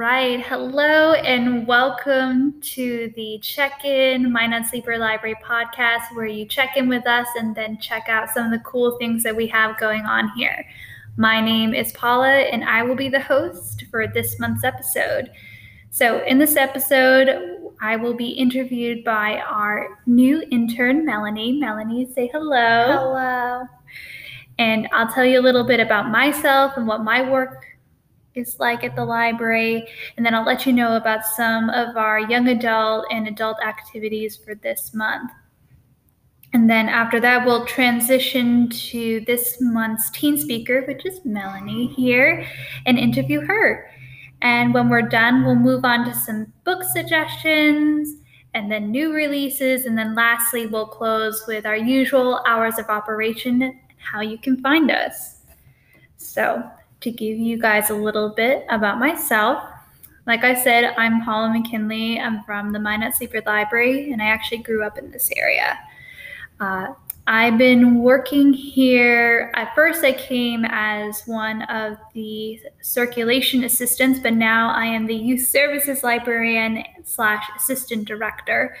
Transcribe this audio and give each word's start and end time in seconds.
right. 0.00 0.40
Hello 0.46 1.12
and 1.12 1.66
welcome 1.66 2.58
to 2.62 3.12
the 3.16 3.38
Check 3.42 3.84
In 3.84 4.32
Minot 4.32 4.64
Sleeper 4.64 4.96
Library 4.96 5.36
podcast, 5.44 6.04
where 6.14 6.24
you 6.24 6.46
check 6.46 6.78
in 6.78 6.88
with 6.88 7.06
us 7.06 7.26
and 7.36 7.54
then 7.54 7.78
check 7.78 8.08
out 8.08 8.30
some 8.30 8.46
of 8.46 8.50
the 8.50 8.60
cool 8.60 8.96
things 8.96 9.22
that 9.22 9.36
we 9.36 9.46
have 9.48 9.78
going 9.78 10.06
on 10.06 10.30
here. 10.34 10.64
My 11.18 11.42
name 11.42 11.74
is 11.74 11.92
Paula, 11.92 12.30
and 12.30 12.64
I 12.64 12.82
will 12.82 12.94
be 12.94 13.10
the 13.10 13.20
host 13.20 13.84
for 13.90 14.06
this 14.06 14.40
month's 14.40 14.64
episode. 14.64 15.30
So, 15.90 16.24
in 16.24 16.38
this 16.38 16.56
episode, 16.56 17.58
I 17.82 17.96
will 17.96 18.14
be 18.14 18.30
interviewed 18.30 19.04
by 19.04 19.42
our 19.46 19.98
new 20.06 20.42
intern, 20.50 21.06
Melany. 21.06 21.58
Melany, 21.58 22.10
say 22.14 22.30
hello. 22.32 22.86
Hello. 22.86 23.66
And 24.58 24.88
I'll 24.94 25.12
tell 25.12 25.26
you 25.26 25.38
a 25.38 25.42
little 25.42 25.64
bit 25.64 25.78
about 25.78 26.08
myself 26.08 26.78
and 26.78 26.86
what 26.86 27.04
my 27.04 27.20
work 27.28 27.66
is 28.34 28.58
like 28.58 28.84
at 28.84 28.96
the 28.96 29.04
library. 29.04 29.86
And 30.16 30.24
then 30.24 30.34
I'll 30.34 30.44
let 30.44 30.66
you 30.66 30.72
know 30.72 30.96
about 30.96 31.24
some 31.24 31.70
of 31.70 31.96
our 31.96 32.20
young 32.20 32.48
adult 32.48 33.06
and 33.10 33.26
adult 33.26 33.58
activities 33.62 34.36
for 34.36 34.54
this 34.54 34.94
month. 34.94 35.30
And 36.52 36.68
then 36.68 36.88
after 36.88 37.20
that, 37.20 37.46
we'll 37.46 37.64
transition 37.64 38.68
to 38.70 39.20
this 39.26 39.58
month's 39.60 40.10
teen 40.10 40.36
speaker, 40.36 40.82
which 40.82 41.06
is 41.06 41.20
Melany 41.20 41.94
here, 41.94 42.44
and 42.86 42.98
interview 42.98 43.40
her. 43.40 43.88
And 44.42 44.74
when 44.74 44.88
we're 44.88 45.02
done, 45.02 45.44
we'll 45.44 45.54
move 45.54 45.84
on 45.84 46.04
to 46.06 46.14
some 46.14 46.52
book 46.64 46.82
suggestions 46.82 48.16
and 48.54 48.70
then 48.70 48.90
new 48.90 49.12
releases. 49.12 49.84
And 49.84 49.96
then 49.96 50.16
lastly, 50.16 50.66
we'll 50.66 50.86
close 50.86 51.44
with 51.46 51.66
our 51.66 51.76
usual 51.76 52.42
hours 52.46 52.78
of 52.78 52.88
operation 52.88 53.62
and 53.62 53.74
how 53.98 54.20
you 54.20 54.38
can 54.38 54.60
find 54.60 54.90
us. 54.90 55.42
So, 56.16 56.68
to 57.00 57.10
give 57.10 57.38
you 57.38 57.58
guys 57.58 57.90
a 57.90 57.94
little 57.94 58.30
bit 58.30 58.66
about 58.68 58.98
myself. 58.98 59.62
Like 60.26 60.44
I 60.44 60.54
said, 60.54 60.94
I'm 60.98 61.24
Paula 61.24 61.50
McKinley. 61.50 62.20
I'm 62.20 62.44
from 62.44 62.72
the 62.72 62.78
Minot 62.78 63.14
Sleeper 63.14 63.42
Library, 63.46 64.12
and 64.12 64.20
I 64.20 64.26
actually 64.26 64.58
grew 64.58 64.84
up 64.84 64.98
in 64.98 65.10
this 65.10 65.30
area. 65.36 65.78
Uh, 66.60 66.88
I've 67.26 67.58
been 67.58 68.02
working 68.02 68.52
here. 68.52 69.52
At 69.54 69.74
first, 69.74 70.04
I 70.04 70.12
came 70.12 70.64
as 70.68 71.22
one 71.26 71.62
of 71.62 71.96
the 72.12 72.60
circulation 72.82 73.64
assistants, 73.64 74.20
but 74.20 74.34
now 74.34 74.70
I 74.74 74.86
am 74.86 75.06
the 75.06 75.14
youth 75.14 75.46
services 75.46 76.02
librarian 76.02 76.82
slash 77.04 77.44
assistant 77.56 78.06
director 78.06 78.76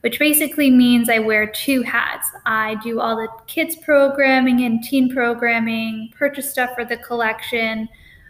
which 0.00 0.18
basically 0.18 0.70
means 0.70 1.08
I 1.08 1.18
wear 1.18 1.46
two 1.46 1.82
hats. 1.82 2.30
I 2.46 2.76
do 2.76 3.00
all 3.00 3.16
the 3.16 3.28
kids 3.46 3.76
programming 3.76 4.62
and 4.62 4.82
teen 4.82 5.12
programming, 5.12 6.12
purchase 6.16 6.50
stuff 6.50 6.70
for 6.74 6.84
the 6.84 6.96
collection, 6.96 7.88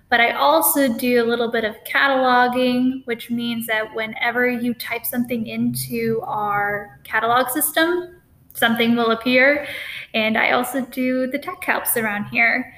but 0.08 0.20
I 0.20 0.32
also 0.32 0.92
do 0.92 1.22
a 1.22 1.26
little 1.26 1.50
bit 1.50 1.64
of 1.64 1.76
cataloging, 1.84 3.06
which 3.06 3.30
means 3.30 3.66
that 3.68 3.94
whenever 3.94 4.48
you 4.48 4.74
type 4.74 5.06
something 5.06 5.46
into 5.46 6.20
our 6.24 6.98
catalog 7.04 7.48
system, 7.50 8.20
something 8.54 8.96
will 8.96 9.12
appear. 9.12 9.68
And 10.12 10.36
I 10.36 10.50
also 10.50 10.80
do 10.86 11.28
the 11.28 11.38
tech 11.38 11.62
helps 11.62 11.96
around 11.96 12.24
here. 12.24 12.74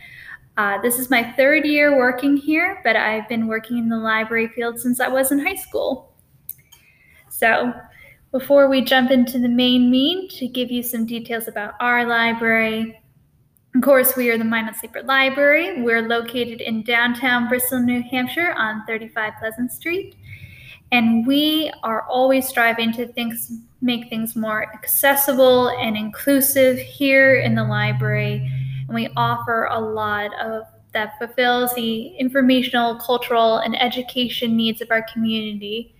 Uh, 0.58 0.78
this 0.82 0.98
is 0.98 1.08
my 1.08 1.32
third 1.32 1.64
year 1.64 1.96
working 1.96 2.36
here, 2.36 2.82
but 2.84 2.94
I've 2.94 3.26
been 3.30 3.46
working 3.46 3.78
in 3.78 3.88
the 3.88 3.96
library 3.96 4.48
field 4.48 4.78
since 4.78 5.00
I 5.00 5.08
was 5.08 5.32
in 5.32 5.38
high 5.38 5.56
school. 5.56 6.12
So 7.30 7.72
before 8.32 8.68
we 8.68 8.80
jump 8.80 9.10
into 9.10 9.38
the 9.38 9.48
main 9.48 9.90
meat, 9.90 10.30
to 10.30 10.48
give 10.48 10.70
you 10.70 10.82
some 10.82 11.04
details 11.04 11.48
about 11.48 11.74
our 11.80 12.06
library. 12.06 12.98
Of 13.74 13.82
course, 13.82 14.16
we 14.16 14.30
are 14.30 14.38
the 14.38 14.44
Minot 14.44 14.76
Sleeper 14.76 15.02
Library. 15.02 15.82
We're 15.82 16.08
located 16.08 16.62
in 16.62 16.82
downtown 16.82 17.48
Bristol, 17.48 17.80
New 17.80 18.02
Hampshire 18.02 18.54
on 18.56 18.84
35 18.86 19.34
Pleasant 19.38 19.70
Street. 19.70 20.16
And 20.92 21.26
we 21.26 21.70
are 21.82 22.02
always 22.02 22.48
striving 22.48 22.92
to 22.94 23.06
things, 23.12 23.52
make 23.82 24.08
things 24.08 24.34
more 24.34 24.64
accessible 24.74 25.68
and 25.68 25.96
inclusive 25.96 26.78
here 26.78 27.36
in 27.36 27.54
the 27.54 27.64
library. 27.64 28.50
And 28.88 28.94
we 28.94 29.08
offer 29.16 29.68
a 29.70 29.78
lot 29.78 30.34
of 30.40 30.64
that 30.92 31.18
fulfills 31.18 31.74
the 31.74 32.08
informational, 32.18 32.96
cultural, 32.96 33.58
and 33.58 33.80
education 33.80 34.56
needs 34.56 34.80
of 34.80 34.90
our 34.90 35.04
community. 35.10 35.94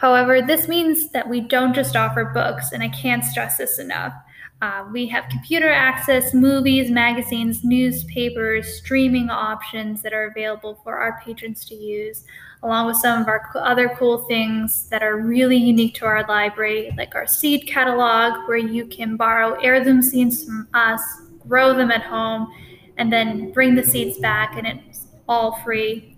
However, 0.00 0.40
this 0.40 0.66
means 0.66 1.10
that 1.10 1.28
we 1.28 1.42
don't 1.42 1.74
just 1.74 1.94
offer 1.94 2.24
books, 2.24 2.72
and 2.72 2.82
I 2.82 2.88
can't 2.88 3.22
stress 3.22 3.58
this 3.58 3.78
enough. 3.78 4.14
Uh, 4.62 4.86
we 4.90 5.06
have 5.06 5.28
computer 5.28 5.68
access, 5.68 6.32
movies, 6.32 6.90
magazines, 6.90 7.62
newspapers, 7.64 8.78
streaming 8.78 9.28
options 9.28 10.00
that 10.00 10.14
are 10.14 10.28
available 10.28 10.80
for 10.82 10.96
our 10.96 11.20
patrons 11.22 11.66
to 11.66 11.74
use, 11.74 12.24
along 12.62 12.86
with 12.86 12.96
some 12.96 13.20
of 13.20 13.28
our 13.28 13.50
other 13.56 13.94
cool 13.98 14.24
things 14.24 14.88
that 14.88 15.02
are 15.02 15.18
really 15.18 15.58
unique 15.58 15.94
to 15.96 16.06
our 16.06 16.26
library, 16.26 16.94
like 16.96 17.14
our 17.14 17.26
seed 17.26 17.66
catalog, 17.66 18.48
where 18.48 18.56
you 18.56 18.86
can 18.86 19.18
borrow 19.18 19.52
heirloom 19.60 20.00
seeds 20.00 20.46
from 20.46 20.66
us, 20.72 21.02
grow 21.46 21.74
them 21.74 21.90
at 21.90 22.02
home, 22.02 22.50
and 22.96 23.12
then 23.12 23.52
bring 23.52 23.74
the 23.74 23.84
seeds 23.84 24.18
back, 24.18 24.56
and 24.56 24.66
it's 24.66 25.08
all 25.28 25.60
free. 25.62 26.16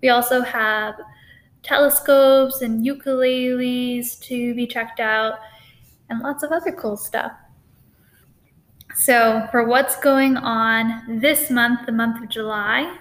We 0.00 0.10
also 0.10 0.42
have 0.42 0.94
telescopes 1.62 2.62
and 2.62 2.84
ukuleles 2.84 4.20
to 4.20 4.54
be 4.54 4.66
checked 4.66 5.00
out, 5.00 5.38
and 6.08 6.20
lots 6.20 6.42
of 6.42 6.52
other 6.52 6.72
cool 6.72 6.96
stuff. 6.96 7.32
So, 8.94 9.48
for 9.50 9.64
what's 9.64 9.96
going 9.96 10.36
on 10.36 11.20
this 11.20 11.50
month, 11.50 11.86
the 11.86 11.92
month 11.92 12.22
of 12.22 12.28
July, 12.28 12.98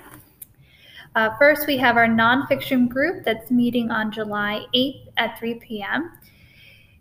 uh, 1.15 1.31
first 1.37 1.67
we 1.67 1.75
have 1.77 1.97
our 1.97 2.07
nonfiction 2.07 2.87
group 2.87 3.25
that's 3.25 3.51
meeting 3.51 3.91
on 3.91 4.11
July 4.11 4.65
8th 4.73 5.07
at 5.17 5.37
3 5.37 5.55
p.m. 5.55 6.11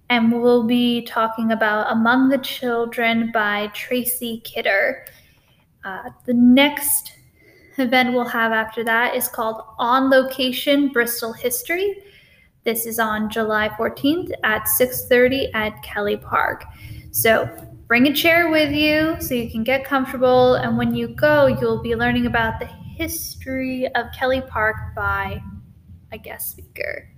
And 0.09 0.32
we'll 0.32 0.65
be 0.65 1.03
talking 1.03 1.53
about 1.53 1.92
Among 1.92 2.28
the 2.28 2.38
Children 2.38 3.31
by 3.32 3.69
Tracy 3.69 4.41
Kidder. 4.41 5.06
Uh, 5.84 6.10
the 6.27 6.34
next 6.34 7.12
event 7.81 8.13
we'll 8.13 8.25
have 8.25 8.53
after 8.53 8.85
that 8.85 9.15
is 9.15 9.29
called 9.29 9.63
On 9.79 10.11
Location 10.11 10.89
Bristol 10.89 11.33
History. 11.33 11.97
This 12.65 12.87
is 12.87 12.99
on 12.99 13.31
July 13.31 13.71
14th 13.71 14.31
at 14.45 14.69
6:30 14.69 15.51
at 15.55 15.83
Kelly 15.83 16.17
Park. 16.17 16.65
So 17.11 17.49
bring 17.89 18.07
a 18.07 18.15
chair 18.15 18.51
with 18.51 18.73
you 18.73 19.17
so 19.21 19.35
you 19.35 19.51
can 19.51 19.65
get 19.65 19.85
comfortable 19.85 20.55
and 20.55 20.79
when 20.79 20.95
you 20.95 21.09
go 21.09 21.47
you'll 21.47 21.83
be 21.83 21.97
learning 21.97 22.27
about 22.27 22.61
the 22.61 22.67
history 22.67 23.89
of 23.95 24.07
Kelly 24.17 24.43
Park 24.43 24.77
by 24.95 25.43
a 26.13 26.19
guest 26.19 26.51
speaker. 26.51 27.09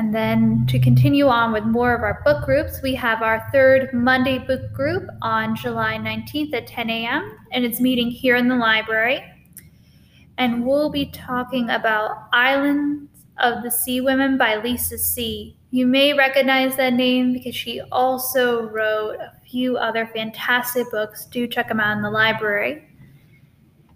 And 0.00 0.14
then 0.14 0.64
to 0.68 0.78
continue 0.78 1.26
on 1.26 1.52
with 1.52 1.64
more 1.64 1.94
of 1.94 2.00
our 2.00 2.22
book 2.24 2.46
groups, 2.46 2.80
we 2.82 2.94
have 2.94 3.20
our 3.20 3.46
third 3.52 3.92
Monday 3.92 4.38
book 4.38 4.72
group 4.72 5.06
on 5.20 5.54
July 5.54 5.98
19th 5.98 6.54
at 6.54 6.66
10 6.66 6.88
a.m., 6.88 7.36
and 7.52 7.66
it's 7.66 7.80
meeting 7.80 8.10
here 8.10 8.36
in 8.36 8.48
the 8.48 8.56
library. 8.56 9.22
And 10.38 10.64
we'll 10.64 10.88
be 10.88 11.10
talking 11.10 11.68
about 11.68 12.28
Islands 12.32 13.10
of 13.40 13.62
the 13.62 13.70
Sea 13.70 14.00
Women 14.00 14.38
by 14.38 14.56
Lisa 14.56 14.96
See. 14.96 15.54
You 15.70 15.86
may 15.86 16.14
recognize 16.14 16.76
that 16.76 16.94
name 16.94 17.34
because 17.34 17.54
she 17.54 17.82
also 17.92 18.70
wrote 18.70 19.16
a 19.16 19.34
few 19.50 19.76
other 19.76 20.06
fantastic 20.14 20.90
books. 20.90 21.26
Do 21.26 21.46
check 21.46 21.68
them 21.68 21.78
out 21.78 21.98
in 21.98 22.02
the 22.02 22.10
library. 22.10 22.89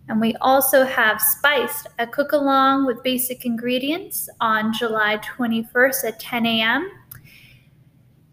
And 0.09 0.21
we 0.21 0.35
also 0.37 0.85
have 0.85 1.21
Spiced, 1.21 1.87
a 1.99 2.07
cook 2.07 2.33
along 2.33 2.87
with 2.87 3.03
basic 3.03 3.47
ingredients 3.47 4.29
on 4.41 4.73
July 4.73 5.19
21st 5.19 6.05
at 6.05 6.21
10 6.21 6.47
a.m. 6.47 6.91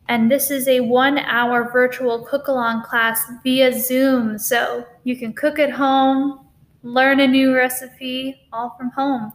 And 0.10 0.30
this 0.30 0.52
is 0.52 0.68
a 0.68 0.82
one 0.82 1.20
hour 1.20 1.72
virtual 1.72 2.26
cook 2.26 2.50
along 2.50 2.84
class 2.84 3.24
via 3.44 3.72
Zoom. 3.72 4.38
So 4.38 4.86
you 5.06 5.16
can 5.16 5.32
cook 5.32 5.60
at 5.60 5.72
home, 5.72 6.46
learn 6.84 7.22
a 7.22 7.28
new 7.28 7.56
recipe, 7.56 8.42
all 8.52 8.76
from 8.78 8.90
home. 8.90 9.32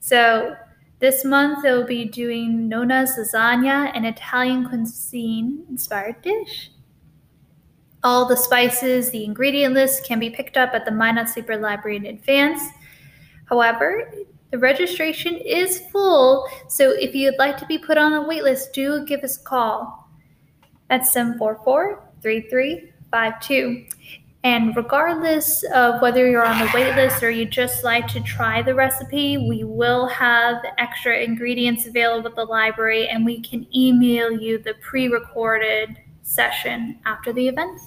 So 0.00 0.56
this 0.98 1.24
month 1.24 1.62
they'll 1.62 1.86
be 1.86 2.06
doing 2.06 2.68
Nonna's 2.68 3.12
lasagna, 3.16 3.96
an 3.96 4.04
Italian 4.04 4.68
cuisine 4.68 5.64
inspired 5.68 6.20
dish. 6.22 6.72
All 8.04 8.26
the 8.26 8.36
spices, 8.36 9.10
the 9.10 9.24
ingredient 9.24 9.74
list 9.74 10.04
can 10.04 10.20
be 10.20 10.30
picked 10.30 10.56
up 10.56 10.70
at 10.72 10.84
the 10.84 10.90
Minot 10.92 11.28
Sleeper 11.28 11.56
Library 11.56 11.96
in 11.96 12.06
advance. 12.06 12.60
However, 13.46 14.12
the 14.50 14.58
registration 14.58 15.34
is 15.36 15.80
full, 15.90 16.48
so 16.68 16.92
if 16.92 17.14
you'd 17.14 17.38
like 17.38 17.56
to 17.58 17.66
be 17.66 17.76
put 17.76 17.98
on 17.98 18.12
the 18.12 18.18
waitlist, 18.18 18.72
do 18.72 19.04
give 19.04 19.24
us 19.24 19.36
a 19.38 19.42
call 19.42 20.08
at 20.90 21.06
744 21.06 22.08
3352. 22.22 23.86
And 24.44 24.76
regardless 24.76 25.64
of 25.74 26.00
whether 26.00 26.30
you're 26.30 26.46
on 26.46 26.60
the 26.60 26.66
waitlist 26.66 27.22
or 27.22 27.30
you 27.30 27.44
just 27.44 27.82
like 27.82 28.06
to 28.08 28.20
try 28.20 28.62
the 28.62 28.74
recipe, 28.74 29.36
we 29.36 29.64
will 29.64 30.06
have 30.06 30.62
extra 30.78 31.18
ingredients 31.18 31.86
available 31.86 32.30
at 32.30 32.36
the 32.36 32.44
library 32.44 33.08
and 33.08 33.26
we 33.26 33.40
can 33.40 33.66
email 33.76 34.30
you 34.30 34.58
the 34.58 34.74
pre 34.80 35.08
recorded 35.08 35.98
session 36.28 36.98
after 37.06 37.32
the 37.32 37.48
event. 37.48 37.80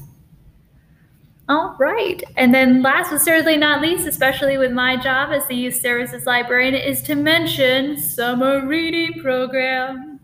All 1.48 1.76
right. 1.80 2.24
And 2.38 2.54
then 2.54 2.82
last 2.82 3.12
but 3.12 3.22
certainly 3.22 3.58
not 3.58 3.82
least, 3.82 4.08
especially 4.08 4.58
with 4.58 4.72
my 4.72 4.96
job 4.96 5.32
as 5.32 5.46
the 5.48 5.56
youth 5.56 5.76
services 5.76 6.26
librarian, 6.26 6.76
is 6.76 7.02
to 7.04 7.16
mention 7.16 7.98
summer 7.98 8.66
reading 8.66 9.22
program. 9.22 10.20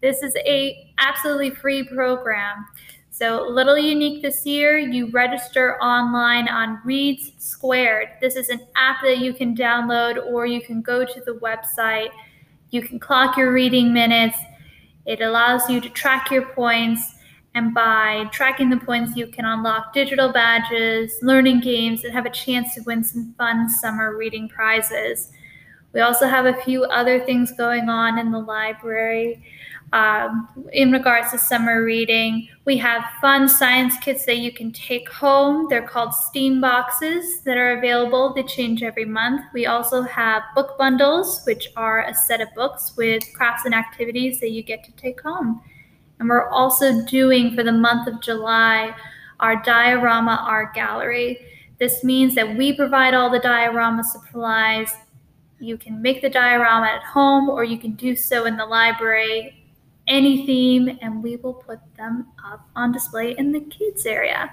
This 0.00 0.22
is 0.22 0.34
a 0.46 0.92
absolutely 0.98 1.50
free 1.50 1.82
program. 1.84 2.66
So 3.10 3.46
little 3.46 3.76
unique 3.76 4.22
this 4.22 4.46
year, 4.46 4.78
you 4.78 5.10
register 5.10 5.76
online 5.82 6.48
on 6.48 6.80
READsquared. 6.86 8.20
This 8.20 8.36
is 8.36 8.48
an 8.48 8.60
app 8.76 9.02
that 9.02 9.18
you 9.18 9.34
can 9.34 9.54
download 9.54 10.24
or 10.24 10.46
you 10.46 10.62
can 10.62 10.80
go 10.80 11.04
to 11.04 11.20
the 11.26 11.34
website. 11.34 12.10
You 12.70 12.80
can 12.80 12.98
clock 12.98 13.36
your 13.36 13.52
reading 13.52 13.92
minutes. 13.92 14.38
It 15.04 15.20
allows 15.20 15.68
you 15.68 15.80
to 15.80 15.90
track 15.90 16.30
your 16.30 16.46
points 16.46 17.16
and 17.54 17.74
by 17.74 18.26
tracking 18.32 18.70
the 18.70 18.76
points, 18.76 19.16
you 19.16 19.26
can 19.26 19.44
unlock 19.44 19.92
digital 19.92 20.32
badges, 20.32 21.12
learning 21.22 21.60
games, 21.60 22.04
and 22.04 22.12
have 22.12 22.26
a 22.26 22.30
chance 22.30 22.74
to 22.74 22.82
win 22.82 23.02
some 23.02 23.34
fun 23.36 23.68
summer 23.68 24.16
reading 24.16 24.48
prizes. 24.48 25.32
We 25.92 26.00
also 26.00 26.28
have 26.28 26.46
a 26.46 26.54
few 26.62 26.84
other 26.84 27.18
things 27.24 27.50
going 27.52 27.88
on 27.88 28.18
in 28.18 28.30
the 28.30 28.38
library. 28.38 29.42
Um, 29.92 30.48
in 30.72 30.92
regards 30.92 31.32
to 31.32 31.38
summer 31.38 31.82
reading, 31.82 32.48
we 32.64 32.76
have 32.76 33.02
fun 33.20 33.48
science 33.48 33.96
kits 33.98 34.24
that 34.26 34.38
you 34.38 34.52
can 34.52 34.70
take 34.70 35.08
home. 35.08 35.66
They're 35.68 35.86
called 35.86 36.14
STEAM 36.14 36.60
boxes 36.60 37.40
that 37.40 37.56
are 37.56 37.76
available. 37.76 38.32
They 38.32 38.44
change 38.44 38.84
every 38.84 39.04
month. 39.04 39.42
We 39.52 39.66
also 39.66 40.02
have 40.02 40.44
book 40.54 40.78
bundles, 40.78 41.42
which 41.44 41.66
are 41.76 42.04
a 42.04 42.14
set 42.14 42.40
of 42.40 42.54
books 42.54 42.92
with 42.96 43.24
crafts 43.34 43.64
and 43.64 43.74
activities 43.74 44.38
that 44.38 44.50
you 44.50 44.62
get 44.62 44.84
to 44.84 44.92
take 44.92 45.20
home. 45.20 45.60
And 46.20 46.28
we're 46.28 46.48
also 46.50 47.02
doing 47.06 47.56
for 47.56 47.64
the 47.64 47.72
month 47.72 48.06
of 48.06 48.20
July 48.20 48.94
our 49.40 49.56
diorama 49.62 50.44
art 50.46 50.74
gallery. 50.74 51.46
This 51.78 52.04
means 52.04 52.34
that 52.34 52.56
we 52.56 52.74
provide 52.74 53.14
all 53.14 53.30
the 53.30 53.38
diorama 53.38 54.04
supplies. 54.04 54.92
You 55.58 55.78
can 55.78 56.00
make 56.02 56.20
the 56.20 56.28
diorama 56.28 56.86
at 56.88 57.02
home 57.02 57.48
or 57.48 57.64
you 57.64 57.78
can 57.78 57.92
do 57.94 58.14
so 58.14 58.44
in 58.44 58.58
the 58.58 58.66
library, 58.66 59.64
any 60.08 60.44
theme, 60.44 60.98
and 61.00 61.22
we 61.22 61.36
will 61.36 61.54
put 61.54 61.80
them 61.96 62.26
up 62.44 62.68
on 62.76 62.92
display 62.92 63.34
in 63.38 63.50
the 63.50 63.60
kids 63.60 64.04
area. 64.04 64.52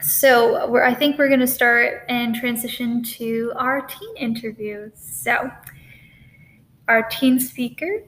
So 0.00 0.74
I 0.82 0.94
think 0.94 1.18
we're 1.18 1.28
going 1.28 1.40
to 1.40 1.46
start 1.46 2.04
and 2.08 2.34
transition 2.34 3.02
to 3.02 3.52
our 3.56 3.82
teen 3.82 4.16
interview. 4.16 4.90
So 4.94 5.50
our 6.88 7.02
teen 7.02 7.38
speaker 7.38 8.04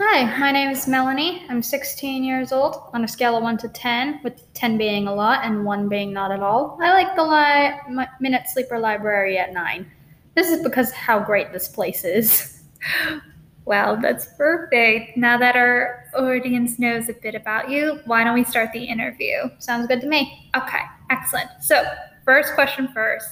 Hi, 0.00 0.38
my 0.38 0.52
name 0.52 0.70
is 0.70 0.86
Melany. 0.86 1.42
I'm 1.50 1.60
16 1.60 2.22
years 2.22 2.52
old 2.52 2.76
on 2.94 3.02
a 3.02 3.08
scale 3.08 3.36
of 3.36 3.42
1 3.42 3.58
to 3.58 3.68
10, 3.68 4.20
with 4.22 4.40
10 4.54 4.78
being 4.78 5.08
a 5.08 5.14
lot 5.14 5.44
and 5.44 5.64
1 5.64 5.88
being 5.88 6.12
not 6.12 6.30
at 6.30 6.40
all. 6.40 6.78
I 6.80 6.90
like 6.92 7.16
the 7.16 7.24
li- 7.24 8.06
Minot 8.20 8.48
Sleeper 8.48 8.78
Library 8.78 9.38
at 9.38 9.52
9. 9.52 9.90
This 10.36 10.50
is 10.50 10.62
because 10.62 10.92
how 10.92 11.18
great 11.18 11.52
this 11.52 11.68
place 11.68 12.04
is. 12.04 12.62
Well, 13.64 13.98
that's 14.00 14.24
perfect. 14.38 15.18
Now 15.18 15.36
that 15.36 15.54
our 15.54 16.04
audience 16.14 16.78
knows 16.78 17.10
a 17.10 17.12
bit 17.12 17.34
about 17.34 17.68
you, 17.68 18.00
why 18.06 18.24
don't 18.24 18.32
we 18.32 18.42
start 18.42 18.72
the 18.72 18.82
interview? 18.82 19.50
Sounds 19.58 19.86
good 19.86 20.00
to 20.00 20.06
me. 20.06 20.50
Okay, 20.56 20.80
excellent. 21.10 21.50
So, 21.60 21.84
first 22.24 22.54
question 22.54 22.88
first 22.94 23.28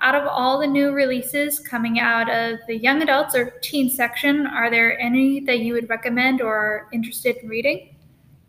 out 0.00 0.14
of 0.14 0.26
all 0.26 0.58
the 0.58 0.66
new 0.66 0.92
releases 0.92 1.60
coming 1.60 2.00
out 2.00 2.30
of 2.30 2.58
the 2.66 2.76
young 2.76 3.02
adults 3.02 3.34
or 3.34 3.50
teen 3.62 3.90
section, 3.90 4.46
are 4.46 4.70
there 4.70 4.98
any 4.98 5.40
that 5.40 5.60
you 5.60 5.74
would 5.74 5.88
recommend 5.88 6.40
or 6.40 6.54
are 6.54 6.88
interested 6.92 7.36
in 7.36 7.48
reading? 7.48 7.94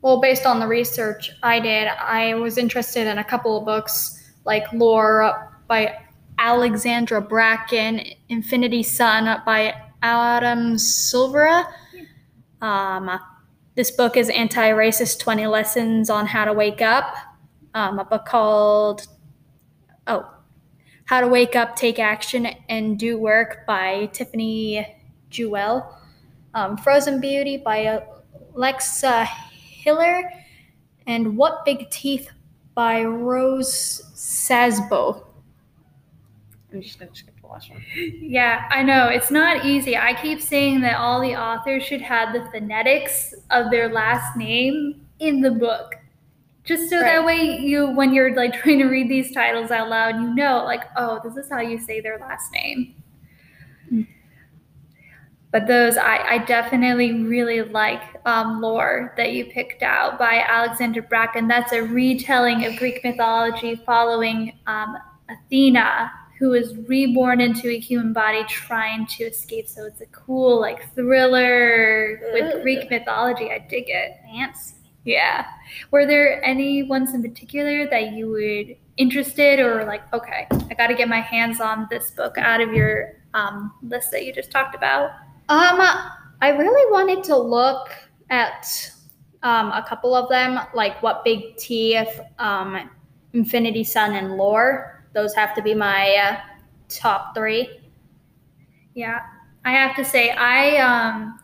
Well, 0.01 0.21
based 0.21 0.45
on 0.45 0.59
the 0.59 0.67
research 0.67 1.31
I 1.43 1.59
did, 1.59 1.87
I 1.87 2.33
was 2.35 2.57
interested 2.57 3.05
in 3.05 3.17
a 3.17 3.23
couple 3.23 3.57
of 3.57 3.65
books 3.65 4.31
like 4.45 4.63
Lore 4.73 5.59
by 5.67 5.95
Alexandra 6.39 7.21
Bracken, 7.21 8.01
Infinity 8.29 8.83
Son 8.83 9.41
by 9.45 9.75
Adam 10.01 10.75
Silvera. 10.75 11.65
Um, 12.61 13.19
this 13.75 13.91
book 13.91 14.17
is 14.17 14.29
Anti 14.29 14.69
Racist 14.71 15.19
20 15.19 15.47
Lessons 15.47 16.09
on 16.09 16.25
How 16.25 16.45
to 16.45 16.53
Wake 16.53 16.81
Up. 16.81 17.13
Um, 17.73 17.99
a 17.99 18.05
book 18.05 18.25
called, 18.25 19.07
oh, 20.07 20.27
how 21.11 21.19
to 21.19 21.27
Wake 21.27 21.57
Up, 21.57 21.75
Take 21.75 21.99
Action, 21.99 22.45
and 22.69 22.97
Do 22.97 23.17
Work 23.17 23.65
by 23.67 24.05
Tiffany 24.13 24.87
Jewell. 25.29 25.99
Um, 26.53 26.77
Frozen 26.77 27.19
Beauty 27.19 27.57
by 27.57 28.01
Alexa 28.55 29.27
Hillyer. 29.85 30.23
And 31.07 31.35
What 31.35 31.65
Big 31.65 31.89
Teeth 31.89 32.29
by 32.75 33.03
Rose 33.03 34.03
Sasbo. 34.15 35.25
I'm 36.71 36.81
just 36.81 36.97
going 36.97 37.11
to 37.11 37.17
skip 37.17 37.35
the 37.41 37.47
last 37.47 37.69
one. 37.69 37.83
Yeah, 37.93 38.69
I 38.71 38.81
know. 38.81 39.09
It's 39.09 39.31
not 39.31 39.65
easy. 39.65 39.97
I 39.97 40.13
keep 40.13 40.39
saying 40.39 40.79
that 40.79 40.95
all 40.95 41.19
the 41.19 41.35
authors 41.35 41.83
should 41.83 41.99
have 41.99 42.31
the 42.31 42.49
phonetics 42.51 43.33
of 43.49 43.69
their 43.69 43.91
last 43.91 44.37
name 44.37 45.05
in 45.19 45.41
the 45.41 45.51
book 45.51 45.95
just 46.63 46.89
so 46.89 46.97
right. 46.97 47.05
that 47.05 47.25
way 47.25 47.57
you 47.59 47.87
when 47.91 48.13
you're 48.13 48.35
like 48.35 48.53
trying 48.61 48.79
to 48.79 48.85
read 48.85 49.09
these 49.09 49.31
titles 49.31 49.71
out 49.71 49.89
loud 49.89 50.15
you 50.15 50.33
know 50.35 50.63
like 50.63 50.83
oh 50.95 51.19
this 51.23 51.35
is 51.35 51.49
how 51.49 51.59
you 51.59 51.79
say 51.79 52.01
their 52.01 52.17
last 52.19 52.51
name. 52.51 52.95
Mm. 53.91 54.07
but 55.51 55.67
those 55.67 55.97
I, 55.97 56.17
I 56.17 56.37
definitely 56.39 57.23
really 57.23 57.61
like 57.61 58.01
um, 58.25 58.61
lore 58.61 59.13
that 59.17 59.33
you 59.33 59.45
picked 59.45 59.83
out 59.83 60.19
by 60.19 60.45
alexandra 60.47 61.01
bracken. 61.01 61.47
That's 61.47 61.73
a 61.73 61.81
retelling 61.81 62.65
of 62.65 62.77
greek 62.77 63.03
mythology 63.03 63.75
following 63.75 64.57
um, 64.67 64.97
athena 65.29 66.11
who 66.39 66.53
is 66.53 66.75
reborn 66.87 67.39
into 67.39 67.69
a 67.69 67.77
human 67.77 68.13
body 68.13 68.43
trying 68.45 69.05
to 69.05 69.25
escape. 69.25 69.67
So 69.67 69.85
it's 69.85 70.01
a 70.01 70.07
cool 70.07 70.59
like 70.59 70.91
thriller 70.95 72.19
with 72.33 72.63
greek 72.63 72.89
mythology. 72.89 73.51
I 73.51 73.59
dig 73.59 73.89
it. 73.89 74.13
Fancy 74.25 74.80
yeah. 75.03 75.47
Were 75.89 76.05
there 76.05 76.43
any 76.43 76.83
ones 76.83 77.13
in 77.13 77.21
particular 77.21 77.87
that 77.87 78.13
you 78.13 78.29
would 78.29 78.75
interested 78.97 79.59
or 79.59 79.83
like, 79.85 80.01
okay, 80.13 80.47
I 80.69 80.73
got 80.75 80.87
to 80.87 80.95
get 80.95 81.09
my 81.09 81.21
hands 81.21 81.59
on 81.59 81.87
this 81.89 82.11
book 82.11 82.37
out 82.37 82.61
of 82.61 82.73
your 82.73 83.13
um, 83.33 83.73
list 83.81 84.11
that 84.11 84.25
you 84.25 84.33
just 84.33 84.51
talked 84.51 84.75
about? 84.75 85.11
Um, 85.49 85.81
I 86.41 86.49
really 86.49 86.91
wanted 86.91 87.23
to 87.25 87.37
look 87.37 87.89
at 88.29 88.91
um, 89.43 89.71
a 89.71 89.83
couple 89.87 90.13
of 90.13 90.29
them, 90.29 90.59
like 90.73 91.01
what 91.01 91.23
Big 91.23 91.57
T, 91.57 91.95
if 91.95 92.19
um, 92.39 92.89
Infinity 93.33 93.83
Son 93.83 94.15
and 94.15 94.37
Lore. 94.37 95.05
Those 95.13 95.33
have 95.33 95.55
to 95.55 95.61
be 95.61 95.73
my 95.73 96.15
uh, 96.15 96.39
top 96.87 97.35
three. 97.35 97.81
Yeah, 98.93 99.19
I 99.65 99.71
have 99.71 99.95
to 99.95 100.05
say, 100.05 100.31
I 100.31 100.77
um, 100.77 101.39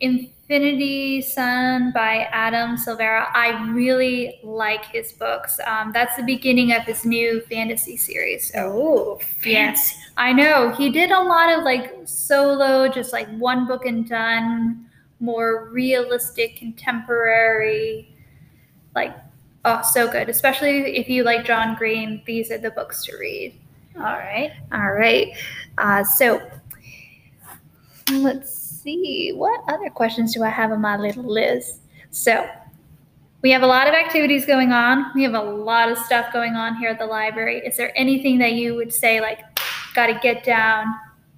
in 0.00 0.30
Infinity 0.50 1.22
Son 1.22 1.92
by 1.92 2.28
Adam 2.32 2.76
Silvera. 2.76 3.28
I 3.32 3.70
really 3.70 4.40
like 4.42 4.84
his 4.86 5.12
books. 5.12 5.60
Um, 5.64 5.92
that's 5.92 6.16
the 6.16 6.24
beginning 6.24 6.72
of 6.72 6.82
his 6.82 7.04
new 7.04 7.40
fantasy 7.42 7.96
series. 7.96 8.50
Oh, 8.56 9.20
yes, 9.46 9.96
I 10.16 10.32
know. 10.32 10.72
He 10.72 10.90
did 10.90 11.12
a 11.12 11.22
lot 11.22 11.56
of 11.56 11.62
like 11.62 11.92
solo, 12.04 12.88
just 12.88 13.12
like 13.12 13.28
one 13.38 13.68
book 13.68 13.86
and 13.86 14.08
done, 14.08 14.86
more 15.20 15.68
realistic, 15.70 16.56
contemporary, 16.56 18.12
like 18.96 19.16
oh, 19.64 19.82
so 19.82 20.10
good. 20.10 20.28
Especially 20.28 20.96
if 20.96 21.08
you 21.08 21.22
like 21.22 21.44
John 21.44 21.76
Green, 21.76 22.22
these 22.26 22.50
are 22.50 22.58
the 22.58 22.72
books 22.72 23.04
to 23.04 23.16
read. 23.16 23.54
All 23.94 24.02
right, 24.02 24.50
all 24.72 24.90
right. 24.90 25.28
Uh, 25.78 26.02
so 26.02 26.42
let's 28.10 28.59
see, 28.82 29.32
what 29.34 29.60
other 29.68 29.90
questions 29.90 30.34
do 30.34 30.42
I 30.42 30.48
have 30.48 30.72
on 30.72 30.80
my 30.80 30.96
little 30.96 31.24
list? 31.24 31.80
So, 32.10 32.48
we 33.42 33.50
have 33.52 33.62
a 33.62 33.66
lot 33.66 33.88
of 33.88 33.94
activities 33.94 34.44
going 34.44 34.72
on. 34.72 35.10
We 35.14 35.22
have 35.22 35.34
a 35.34 35.42
lot 35.42 35.90
of 35.90 35.96
stuff 35.98 36.32
going 36.32 36.56
on 36.56 36.76
here 36.76 36.90
at 36.90 36.98
the 36.98 37.06
library. 37.06 37.58
Is 37.64 37.76
there 37.76 37.92
anything 37.96 38.38
that 38.38 38.52
you 38.52 38.74
would 38.74 38.92
say, 38.92 39.20
like, 39.20 39.40
got 39.94 40.08
to 40.08 40.18
get 40.22 40.44
down, 40.44 40.86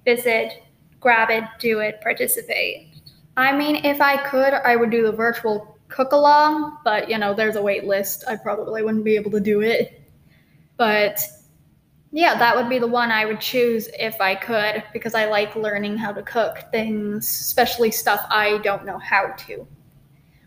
visit, 0.03 0.63
grab 0.99 1.29
it, 1.29 1.43
do 1.59 1.79
it, 1.79 2.01
participate? 2.01 2.89
I 3.37 3.55
mean, 3.55 3.77
if 3.85 4.01
I 4.01 4.17
could, 4.17 4.53
I 4.53 4.75
would 4.75 4.89
do 4.89 5.03
the 5.03 5.11
virtual 5.11 5.77
cook 5.87 6.11
along, 6.11 6.77
but 6.83 7.09
you 7.09 7.17
know, 7.17 7.33
there's 7.33 7.55
a 7.55 7.61
wait 7.61 7.85
list. 7.85 8.25
I 8.27 8.35
probably 8.35 8.83
wouldn't 8.83 9.05
be 9.05 9.15
able 9.15 9.31
to 9.31 9.39
do 9.39 9.61
it. 9.61 10.01
But 10.75 11.19
yeah, 12.15 12.37
that 12.37 12.55
would 12.55 12.69
be 12.69 12.77
the 12.77 12.87
one 12.87 13.11
I 13.11 13.25
would 13.25 13.41
choose 13.41 13.89
if 13.97 14.21
I 14.21 14.35
could 14.35 14.83
because 14.93 15.15
I 15.15 15.25
like 15.25 15.55
learning 15.55 15.97
how 15.97 16.11
to 16.11 16.21
cook 16.21 16.59
things, 16.71 17.27
especially 17.27 17.89
stuff 17.89 18.23
I 18.29 18.59
don't 18.59 18.85
know 18.85 18.99
how 18.99 19.33
to. 19.47 19.67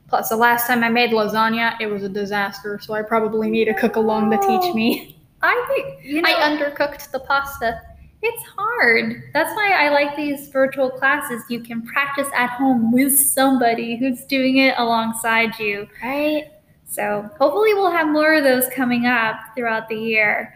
Plus, 0.07 0.29
the 0.29 0.37
last 0.37 0.69
time 0.69 0.85
I 0.85 0.89
made 0.89 1.11
lasagna, 1.11 1.77
it 1.81 1.89
was 1.89 2.05
a 2.05 2.09
disaster, 2.09 2.79
so 2.81 2.95
I 2.95 3.03
probably 3.03 3.51
need 3.51 3.67
a 3.67 3.75
cook 3.75 3.97
along 3.97 4.31
to 4.31 4.39
teach 4.39 4.75
me. 4.75 5.19
Oh, 5.43 5.49
I 5.49 5.99
you 6.03 6.23
know, 6.23 6.31
I 6.31 6.35
undercooked 6.49 7.11
the 7.11 7.19
pasta. 7.19 7.81
It's 8.23 8.45
hard. 8.57 9.25
That's 9.35 9.53
why 9.57 9.73
I 9.73 9.91
like 9.91 10.15
these 10.15 10.49
virtual 10.49 10.89
classes. 10.89 11.43
You 11.51 11.61
can 11.61 11.83
practice 11.83 12.29
at 12.35 12.51
home 12.51 12.93
with 12.93 13.19
somebody 13.19 13.97
who's 13.97 14.25
doing 14.25 14.59
it 14.59 14.75
alongside 14.79 15.59
you. 15.59 15.89
Right? 16.01 16.45
So 16.89 17.29
hopefully 17.41 17.75
we'll 17.75 17.91
have 17.91 18.09
more 18.09 18.35
of 18.35 18.45
those 18.45 18.69
coming 18.69 19.07
up 19.07 19.37
throughout 19.57 19.89
the 19.89 19.97
year. 19.97 20.55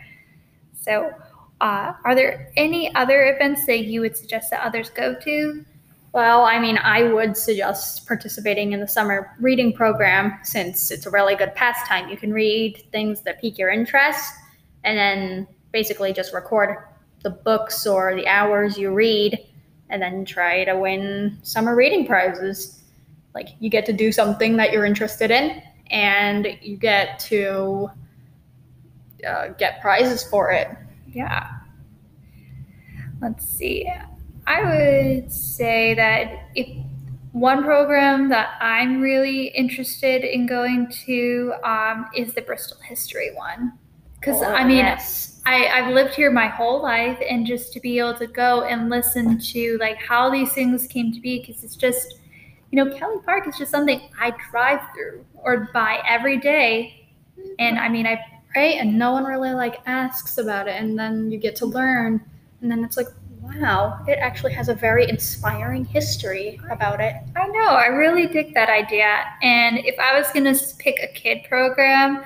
So, 0.81 1.13
uh, 1.61 1.93
are 2.05 2.15
there 2.15 2.51
any 2.57 2.95
other 2.95 3.35
events 3.35 3.67
that 3.67 3.85
you 3.85 4.01
would 4.01 4.17
suggest 4.17 4.51
that 4.51 4.63
others 4.65 4.89
go 4.89 5.15
to? 5.15 5.65
Well, 6.13 6.43
I 6.45 6.59
mean, 6.59 6.79
I 6.79 7.05
would 7.05 7.37
suggest 7.37 8.07
participating 8.07 8.73
in 8.73 8.81
the 8.81 8.89
summer 8.89 9.37
reading 9.39 9.73
program 9.73 10.39
since 10.43 10.91
it's 10.91 11.07
a 11.07 11.11
really 11.11 11.37
good 11.37 11.55
pastime. 11.55 12.09
You 12.09 12.17
can 12.17 12.33
read 12.33 12.83
things 12.91 13.21
that 13.23 13.41
pique 13.41 13.59
your 13.59 13.71
interest 13.71 14.33
and 14.83 14.99
then 14.99 15.47
basically 15.71 16.13
just 16.13 16.33
record 16.33 16.77
the 17.23 17.31
books 17.31 17.87
or 17.87 18.17
the 18.17 18.27
hours 18.27 18.79
you 18.79 18.93
read 18.93 19.39
and 19.91 20.01
then 20.01 20.25
try 20.25 20.65
to 20.65 20.77
win 20.77 21.39
summer 21.43 21.77
reading 21.77 22.07
prizes. 22.07 22.83
Like, 23.35 23.51
you 23.61 23.69
get 23.69 23.87
to 23.87 23.93
do 23.93 24.11
something 24.11 24.57
that 24.57 24.73
you're 24.73 24.87
interested 24.87 25.31
in 25.31 25.63
and 25.91 26.59
you 26.63 26.77
get 26.77 27.19
to 27.21 27.91
uh, 29.25 29.49
get 29.59 29.81
prizes 29.81 30.23
for 30.25 30.50
it. 30.50 30.69
Yeah. 31.12 31.50
Let's 33.21 33.47
see. 33.47 33.91
I 34.47 34.62
would 34.65 35.31
say 35.31 35.95
that 35.95 36.49
if 36.55 36.69
one 37.33 37.62
program 37.62 38.29
that 38.31 38.57
I'm 38.61 39.00
really 39.00 39.49
interested 39.49 40.25
in 40.25 40.47
going 40.47 40.91
to 41.07 41.55
um, 41.62 42.07
is 42.17 42.35
the 42.35 42.43
Bristol 42.43 42.79
History 42.83 43.31
one. 43.35 43.79
Because, 44.19 44.43
Oh, 44.43 44.47
I 44.47 44.65
mean, 44.65 44.79
yes. 44.79 45.41
I, 45.47 45.69
I've 45.69 45.95
lived 45.95 46.15
here 46.15 46.31
my 46.31 46.49
whole 46.49 46.83
life, 46.83 47.19
and 47.27 47.47
just 47.47 47.73
to 47.73 47.81
be 47.81 47.99
able 47.99 48.15
to 48.19 48.27
go 48.27 48.65
and 48.65 48.91
listen 48.91 49.39
to 49.39 49.79
like 49.79 49.97
how 49.97 50.29
these 50.29 50.53
things 50.53 50.87
came 50.87 51.12
to 51.12 51.21
be, 51.21 51.41
because 51.41 51.65
it's 51.65 51.77
just, 51.77 52.19
you 52.71 52.85
know, 52.85 52.95
Kelly 52.95 53.17
Park 53.25 53.49
is 53.49 53.57
just 53.57 53.71
something 53.71 54.00
I 54.21 54.35
drive 54.50 54.81
through 54.95 55.25
or 55.35 55.71
by 55.73 56.03
every 56.07 56.39
day, 56.39 57.09
and 57.59 57.79
I 57.79 57.89
mean, 57.89 58.07
I 58.07 58.23
right? 58.54 58.76
And 58.76 58.99
no 58.99 59.12
one 59.12 59.25
really 59.25 59.52
like 59.52 59.80
asks 59.87 60.38
about 60.38 60.69
it, 60.69 60.80
and 60.80 60.99
then 60.99 61.30
you 61.30 61.38
get 61.38 61.57
to 61.57 61.66
learn, 61.66 62.21
and 62.61 62.71
then 62.71 62.85
it's 62.85 62.97
like, 62.97 63.09
wow, 63.42 63.99
it 64.07 64.19
actually 64.21 64.52
has 64.52 64.69
a 64.69 64.75
very 64.75 65.09
inspiring 65.09 65.85
history 65.85 66.61
about 66.71 67.00
it. 67.00 67.14
I 67.37 67.47
know 67.49 67.69
I 67.69 67.87
really 67.87 68.26
dig 68.26 68.54
that 68.54 68.69
idea, 68.69 69.25
and 69.42 69.78
if 69.78 69.99
I 69.99 70.19
was 70.19 70.30
gonna 70.33 70.54
pick 70.78 71.00
a 71.02 71.09
kid 71.09 71.45
program, 71.49 72.25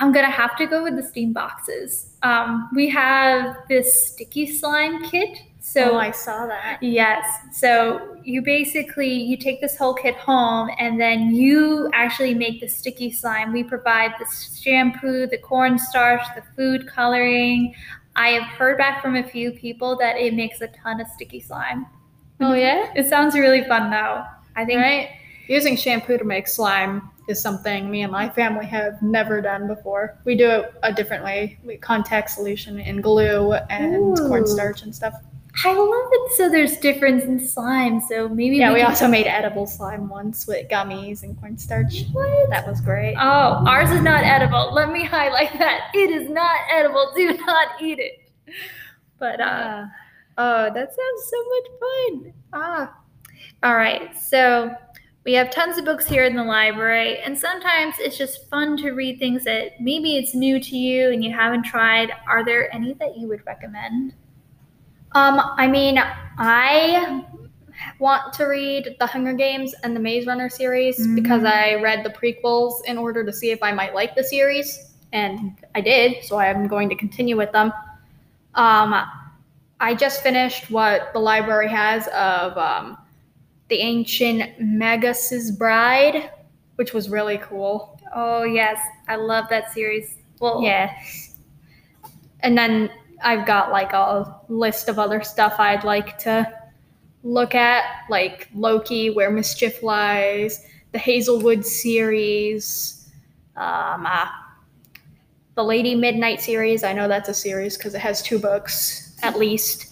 I'm 0.00 0.12
gonna 0.12 0.30
have 0.30 0.56
to 0.58 0.66
go 0.66 0.82
with 0.82 0.96
the 0.96 1.02
steam 1.02 1.32
boxes. 1.32 2.16
Um, 2.22 2.70
we 2.74 2.88
have 2.90 3.56
this 3.68 4.08
sticky 4.08 4.46
slime 4.46 5.04
kit, 5.04 5.38
so 5.64 5.92
oh, 5.92 5.96
I 5.96 6.10
saw 6.10 6.44
that. 6.48 6.82
Yes. 6.82 7.24
So 7.52 8.16
you 8.24 8.42
basically 8.42 9.08
you 9.08 9.36
take 9.36 9.60
this 9.60 9.76
whole 9.76 9.94
kit 9.94 10.16
home 10.16 10.68
and 10.76 11.00
then 11.00 11.32
you 11.32 11.88
actually 11.94 12.34
make 12.34 12.60
the 12.60 12.66
sticky 12.66 13.12
slime. 13.12 13.52
We 13.52 13.62
provide 13.62 14.12
the 14.18 14.26
shampoo, 14.60 15.28
the 15.28 15.38
cornstarch, 15.38 16.22
the 16.34 16.42
food 16.56 16.88
coloring. 16.88 17.76
I 18.16 18.30
have 18.30 18.42
heard 18.42 18.76
back 18.76 19.00
from 19.00 19.14
a 19.14 19.22
few 19.22 19.52
people 19.52 19.96
that 19.98 20.16
it 20.16 20.34
makes 20.34 20.60
a 20.62 20.66
ton 20.66 21.00
of 21.00 21.06
sticky 21.06 21.38
slime. 21.38 21.86
Oh 22.40 22.46
mm-hmm. 22.46 22.56
yeah, 22.56 22.92
It 22.96 23.08
sounds 23.08 23.36
really 23.36 23.62
fun 23.62 23.88
though. 23.88 24.24
I 24.56 24.64
think 24.64 24.80
right. 24.80 25.10
Using 25.46 25.76
shampoo 25.76 26.18
to 26.18 26.24
make 26.24 26.48
slime 26.48 27.08
is 27.28 27.40
something 27.40 27.88
me 27.88 28.02
and 28.02 28.10
my 28.10 28.28
family 28.28 28.66
have 28.66 29.00
never 29.00 29.40
done 29.40 29.68
before. 29.68 30.18
We 30.24 30.34
do 30.34 30.50
it 30.50 30.74
a 30.82 30.92
different 30.92 31.22
way. 31.22 31.60
We 31.62 31.76
contact 31.76 32.30
solution 32.30 32.80
in 32.80 33.00
glue 33.00 33.52
and 33.52 34.18
Ooh. 34.18 34.28
cornstarch 34.28 34.82
and 34.82 34.92
stuff. 34.92 35.14
I 35.64 35.72
love 35.74 36.08
it. 36.12 36.32
So 36.32 36.48
there's 36.48 36.78
difference 36.78 37.24
in 37.24 37.38
slime. 37.38 38.00
So 38.08 38.28
maybe 38.28 38.56
Yeah, 38.56 38.72
we 38.72 38.80
can- 38.80 38.88
also 38.88 39.06
made 39.06 39.26
edible 39.26 39.66
slime 39.66 40.08
once 40.08 40.46
with 40.46 40.68
gummies 40.68 41.22
and 41.22 41.38
cornstarch. 41.38 42.04
What? 42.12 42.48
That 42.50 42.66
was 42.66 42.80
great. 42.80 43.16
Oh, 43.16 43.62
ours 43.66 43.90
is 43.90 44.02
not 44.02 44.24
edible. 44.24 44.72
Let 44.72 44.90
me 44.90 45.04
highlight 45.04 45.52
that. 45.58 45.90
It 45.94 46.10
is 46.10 46.30
not 46.30 46.56
edible. 46.70 47.12
Do 47.14 47.36
not 47.46 47.68
eat 47.82 47.98
it. 47.98 48.30
But 49.18 49.40
uh, 49.40 49.44
Yeah. 49.44 49.86
oh, 50.38 50.64
that 50.72 50.94
sounds 50.94 51.30
so 51.30 51.36
much 51.48 51.66
fun. 51.80 52.32
Ah. 52.54 52.94
All 53.62 53.76
right. 53.76 54.16
So 54.18 54.74
we 55.24 55.34
have 55.34 55.50
tons 55.50 55.76
of 55.78 55.84
books 55.84 56.06
here 56.06 56.24
in 56.24 56.34
the 56.34 56.42
library, 56.42 57.18
and 57.18 57.38
sometimes 57.38 57.94
it's 57.98 58.16
just 58.18 58.48
fun 58.48 58.76
to 58.78 58.90
read 58.92 59.18
things 59.20 59.44
that 59.44 59.80
maybe 59.80 60.16
it's 60.16 60.34
new 60.34 60.58
to 60.60 60.76
you 60.76 61.10
and 61.10 61.22
you 61.22 61.30
haven't 61.32 61.62
tried. 61.64 62.10
Are 62.26 62.44
there 62.44 62.74
any 62.74 62.94
that 62.94 63.16
you 63.18 63.28
would 63.28 63.46
recommend? 63.46 64.14
Um, 65.14 65.40
I 65.56 65.66
mean, 65.68 66.02
I 66.38 67.24
want 67.98 68.32
to 68.34 68.44
read 68.44 68.96
the 68.98 69.06
Hunger 69.06 69.32
Games 69.32 69.74
and 69.82 69.94
the 69.94 70.00
Maze 70.00 70.26
Runner 70.26 70.48
series 70.48 70.98
Mm. 71.06 71.14
because 71.14 71.44
I 71.44 71.74
read 71.74 72.04
the 72.04 72.10
prequels 72.10 72.84
in 72.86 72.96
order 72.98 73.24
to 73.24 73.32
see 73.32 73.50
if 73.50 73.62
I 73.62 73.72
might 73.72 73.94
like 73.94 74.14
the 74.14 74.24
series, 74.24 74.92
and 75.12 75.52
I 75.74 75.80
did, 75.80 76.24
so 76.24 76.38
I'm 76.38 76.66
going 76.68 76.88
to 76.88 76.94
continue 76.94 77.36
with 77.36 77.52
them. 77.52 77.72
Um, 78.54 78.94
I 79.80 79.94
just 79.94 80.22
finished 80.22 80.70
what 80.70 81.12
the 81.12 81.18
library 81.18 81.68
has 81.68 82.06
of 82.08 82.56
um, 82.56 82.96
the 83.68 83.76
ancient 83.78 84.60
Magus' 84.60 85.50
Bride, 85.50 86.30
which 86.76 86.92
was 86.92 87.08
really 87.10 87.38
cool. 87.38 88.00
Oh 88.14 88.44
yes, 88.44 88.78
I 89.08 89.16
love 89.16 89.46
that 89.50 89.72
series. 89.72 90.16
Well, 90.40 90.62
Yes. 90.62 91.36
And 92.40 92.58
then 92.58 92.90
I've 93.22 93.46
got 93.46 93.70
like 93.70 93.92
a 93.92 94.40
list 94.48 94.88
of 94.88 94.98
other 94.98 95.22
stuff 95.22 95.54
I'd 95.58 95.84
like 95.84 96.18
to 96.18 96.50
look 97.22 97.54
at, 97.54 97.84
like 98.10 98.48
Loki, 98.54 99.10
Where 99.10 99.30
Mischief 99.30 99.82
Lies, 99.82 100.66
the 100.92 100.98
Hazelwood 100.98 101.64
series, 101.64 103.10
um, 103.56 104.06
uh, 104.06 104.26
the 105.54 105.62
Lady 105.64 105.94
Midnight 105.94 106.40
series. 106.40 106.82
I 106.82 106.92
know 106.92 107.08
that's 107.08 107.28
a 107.28 107.34
series 107.34 107.76
because 107.76 107.94
it 107.94 108.00
has 108.00 108.22
two 108.22 108.38
books 108.38 109.16
at 109.22 109.38
least. 109.38 109.88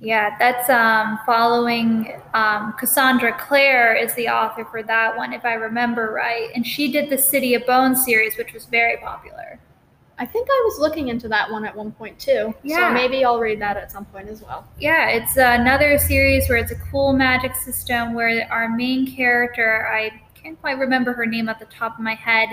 Yeah, 0.00 0.36
that's 0.38 0.68
um, 0.68 1.18
following 1.24 2.20
um, 2.34 2.74
Cassandra 2.78 3.38
Clare 3.38 3.94
is 3.94 4.12
the 4.14 4.28
author 4.28 4.64
for 4.64 4.82
that 4.82 5.16
one, 5.16 5.32
if 5.32 5.44
I 5.44 5.54
remember 5.54 6.12
right. 6.12 6.50
And 6.54 6.66
she 6.66 6.92
did 6.92 7.08
the 7.08 7.16
City 7.16 7.54
of 7.54 7.64
Bones 7.66 8.04
series, 8.04 8.36
which 8.36 8.52
was 8.52 8.66
very 8.66 8.98
popular. 8.98 9.58
I 10.18 10.26
think 10.26 10.48
I 10.48 10.62
was 10.66 10.78
looking 10.78 11.08
into 11.08 11.28
that 11.28 11.50
one 11.50 11.64
at 11.64 11.74
one 11.74 11.90
point 11.92 12.18
too. 12.18 12.54
Yeah. 12.62 12.88
So 12.88 12.94
maybe 12.94 13.24
I'll 13.24 13.40
read 13.40 13.60
that 13.60 13.76
at 13.76 13.90
some 13.90 14.04
point 14.04 14.28
as 14.28 14.42
well. 14.42 14.66
Yeah, 14.78 15.08
it's 15.08 15.36
another 15.36 15.98
series 15.98 16.48
where 16.48 16.58
it's 16.58 16.70
a 16.70 16.78
cool 16.90 17.12
magic 17.12 17.54
system 17.56 18.14
where 18.14 18.46
our 18.50 18.68
main 18.68 19.14
character, 19.14 19.88
I 19.92 20.22
can't 20.34 20.60
quite 20.60 20.78
remember 20.78 21.12
her 21.14 21.26
name 21.26 21.48
at 21.48 21.58
the 21.58 21.66
top 21.66 21.98
of 21.98 22.04
my 22.04 22.14
head, 22.14 22.48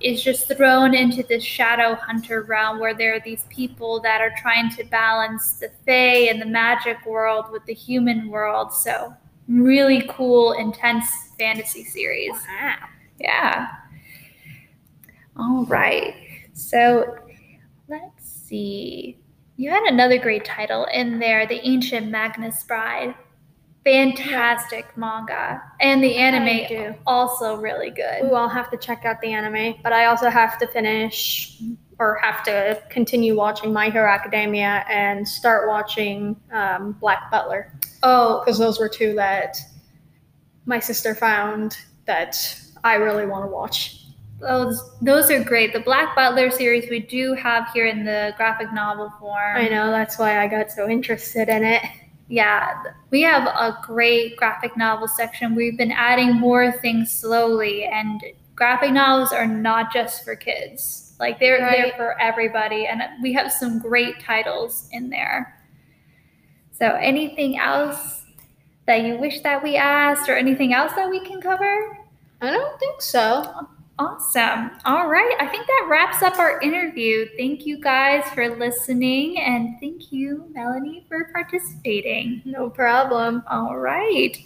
is 0.00 0.22
just 0.22 0.48
thrown 0.48 0.94
into 0.94 1.22
this 1.22 1.42
shadow 1.42 1.94
hunter 1.94 2.42
realm 2.42 2.80
where 2.80 2.94
there 2.94 3.14
are 3.14 3.20
these 3.20 3.44
people 3.50 4.00
that 4.00 4.20
are 4.20 4.32
trying 4.38 4.70
to 4.70 4.84
balance 4.84 5.52
the 5.52 5.70
fae 5.86 6.28
and 6.28 6.40
the 6.40 6.46
magic 6.46 7.04
world 7.06 7.46
with 7.52 7.64
the 7.66 7.74
human 7.74 8.28
world. 8.28 8.72
So, 8.72 9.14
really 9.48 10.04
cool, 10.08 10.52
intense 10.52 11.06
fantasy 11.38 11.84
series. 11.84 12.32
Wow. 12.32 12.76
Yeah. 13.20 13.68
All 15.38 15.64
right. 15.66 16.14
So 16.56 17.16
let's 17.86 18.24
see. 18.24 19.18
You 19.56 19.70
had 19.70 19.84
another 19.84 20.18
great 20.18 20.44
title 20.44 20.86
in 20.92 21.18
there, 21.18 21.46
The 21.46 21.66
Ancient 21.66 22.10
Magus 22.10 22.64
Bride. 22.64 23.14
Fantastic 23.84 24.96
manga. 24.96 25.62
And 25.80 26.02
the 26.02 26.16
anime 26.16 26.96
also 27.06 27.56
really 27.56 27.90
good. 27.90 28.24
Ooh, 28.24 28.34
I'll 28.34 28.48
have 28.48 28.70
to 28.70 28.76
check 28.78 29.04
out 29.04 29.20
the 29.20 29.32
anime, 29.32 29.76
but 29.82 29.92
I 29.92 30.06
also 30.06 30.28
have 30.30 30.58
to 30.58 30.66
finish 30.66 31.62
or 31.98 32.18
have 32.22 32.42
to 32.44 32.82
continue 32.90 33.36
watching 33.36 33.72
My 33.72 33.90
Hero 33.90 34.10
Academia 34.10 34.84
and 34.88 35.28
start 35.28 35.68
watching 35.68 36.40
um, 36.52 36.92
Black 36.92 37.30
Butler 37.30 37.72
Oh, 38.02 38.40
because 38.40 38.58
those 38.58 38.78
were 38.80 38.88
two 38.88 39.14
that 39.14 39.56
my 40.64 40.80
sister 40.80 41.14
found 41.14 41.76
that 42.06 42.36
I 42.82 42.94
really 42.94 43.26
want 43.26 43.44
to 43.44 43.48
watch. 43.48 44.05
Those 44.40 44.90
those 45.00 45.30
are 45.30 45.42
great. 45.42 45.72
The 45.72 45.80
Black 45.80 46.14
Butler 46.14 46.50
series 46.50 46.90
we 46.90 47.00
do 47.00 47.32
have 47.34 47.68
here 47.72 47.86
in 47.86 48.04
the 48.04 48.34
graphic 48.36 48.72
novel 48.72 49.12
form. 49.18 49.56
I 49.56 49.68
know 49.68 49.90
that's 49.90 50.18
why 50.18 50.42
I 50.42 50.46
got 50.46 50.70
so 50.70 50.88
interested 50.88 51.48
in 51.48 51.64
it. 51.64 51.82
Yeah, 52.28 52.82
we 53.10 53.22
have 53.22 53.46
a 53.46 53.78
great 53.82 54.36
graphic 54.36 54.76
novel 54.76 55.08
section. 55.08 55.54
We've 55.54 55.78
been 55.78 55.92
adding 55.92 56.34
more 56.34 56.72
things 56.72 57.10
slowly, 57.10 57.84
and 57.84 58.20
graphic 58.54 58.92
novels 58.92 59.32
are 59.32 59.46
not 59.46 59.92
just 59.92 60.24
for 60.24 60.36
kids. 60.36 61.14
Like 61.18 61.38
they're 61.38 61.60
they're 61.60 61.92
for 61.96 62.20
everybody, 62.20 62.86
and 62.86 63.02
we 63.22 63.32
have 63.32 63.50
some 63.50 63.78
great 63.78 64.20
titles 64.20 64.88
in 64.92 65.08
there. 65.08 65.54
So, 66.72 66.94
anything 66.96 67.58
else 67.58 68.24
that 68.86 69.02
you 69.02 69.16
wish 69.16 69.40
that 69.40 69.62
we 69.62 69.76
asked, 69.76 70.28
or 70.28 70.36
anything 70.36 70.74
else 70.74 70.92
that 70.92 71.08
we 71.08 71.20
can 71.20 71.40
cover? 71.40 71.98
I 72.42 72.50
don't 72.50 72.78
think 72.78 73.00
so. 73.00 73.42
Oh. 73.46 73.68
Awesome. 73.98 74.72
All 74.84 75.08
right. 75.08 75.34
I 75.40 75.46
think 75.46 75.66
that 75.66 75.86
wraps 75.88 76.22
up 76.22 76.38
our 76.38 76.60
interview. 76.60 77.24
Thank 77.38 77.64
you 77.64 77.80
guys 77.80 78.24
for 78.34 78.54
listening, 78.54 79.40
and 79.40 79.80
thank 79.80 80.12
you, 80.12 80.52
Melany, 80.54 81.08
for 81.08 81.30
participating. 81.32 82.42
No 82.44 82.68
problem. 82.68 83.42
All 83.50 83.78
right. 83.78 84.36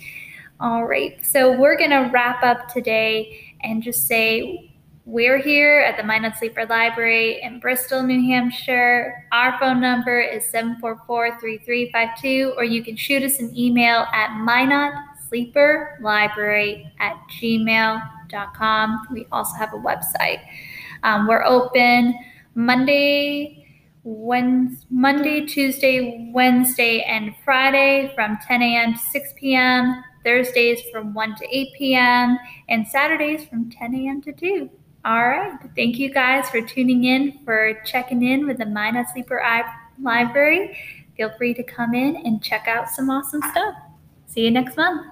All 0.61 0.85
right. 0.85 1.27
So 1.27 1.59
we're 1.59 1.77
going 1.77 1.91
to 1.91 2.09
wrap 2.13 2.45
up 2.45 2.69
today 2.69 3.57
and 3.63 3.83
just 3.83 4.07
say 4.07 4.73
We're 5.07 5.39
here 5.39 5.81
at 5.81 5.97
the 5.97 6.05
Minot 6.05 6.37
Sleeper 6.39 6.67
Library 6.67 7.41
in 7.43 7.59
Bristol, 7.59 8.05
New 8.05 8.23
Hampshire. 8.31 9.27
Our 9.33 9.59
phone 9.59 9.81
number 9.81 10.21
is 10.21 10.45
744-3352, 10.53 12.57
or 12.57 12.63
you 12.63 12.85
can 12.85 12.95
shoot 12.95 13.25
us 13.25 13.41
an 13.41 13.53
email 13.59 14.07
at 14.13 14.31
minotsleeperlibrary 14.47 16.93
at 17.01 17.17
gmail.com. 17.41 18.20
We 19.11 19.27
also 19.33 19.55
have 19.57 19.73
a 19.73 19.79
website. 19.79 20.41
Um, 21.03 21.27
we're 21.27 21.45
open 21.45 22.15
Monday, 22.55 23.67
Wednesday, 24.03 24.87
Monday, 24.91 25.47
Tuesday, 25.47 26.31
Wednesday, 26.33 27.03
and 27.03 27.35
Friday 27.45 28.13
from 28.15 28.39
10 28.47 28.63
a.m. 28.63 28.95
to 28.95 28.99
6 28.99 29.35
p.m. 29.37 30.03
Thursdays 30.25 30.81
from 30.93 31.15
1 31.15 31.37
to 31.37 31.57
8 31.57 31.69
p.m. 31.77 32.39
and 32.69 32.87
Saturdays 32.87 33.45
from 33.45 33.71
10 33.71 33.95
a.m. 33.95 34.23
to 34.23 34.33
2. 34.33 34.71
All 35.05 35.29
right. 35.29 35.59
Thank 35.77 35.99
you 35.99 36.13
guys 36.13 36.51
for 36.51 36.61
tuning 36.61 37.05
in, 37.05 37.41
for 37.45 37.75
checking 37.87 38.23
in 38.23 38.47
with 38.47 38.59
the 38.59 38.67
Minot 38.67 39.07
Sleeper 39.13 39.43
Library. 39.99 40.77
Feel 41.17 41.31
free 41.39 41.55
to 41.55 41.63
come 41.63 41.95
in 41.95 42.17
and 42.17 42.43
check 42.43 42.69
out 42.69 42.91
some 42.91 43.09
awesome 43.09 43.41
stuff. 43.51 43.75
See 44.27 44.43
you 44.43 44.51
next 44.51 44.77
month. 44.77 45.07